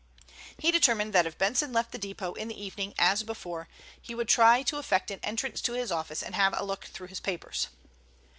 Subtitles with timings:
[0.57, 3.67] He determined that if Benson left the depot in the evening as before,
[4.01, 7.09] he would try to effect an entrance to his office and have a look through
[7.09, 7.67] his papers.